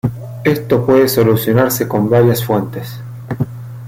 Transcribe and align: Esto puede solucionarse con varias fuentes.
Esto 0.43 0.83
puede 0.83 1.07
solucionarse 1.07 1.87
con 1.87 2.09
varias 2.09 2.43
fuentes. 2.43 2.99